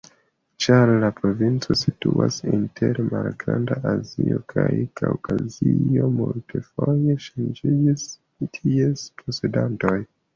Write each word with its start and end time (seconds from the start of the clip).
Ĉar 0.65 0.91
la 1.01 1.09
provinco 1.17 1.75
situas 1.79 2.37
inter 2.51 3.01
Malgranda 3.09 3.77
Azio 3.91 4.39
kaj 4.53 4.65
Kaŭkazio, 5.01 6.07
multfoje 6.15 7.19
ŝanĝiĝis 7.27 8.07
ties 8.57 9.05
posedantoj. 9.23 9.95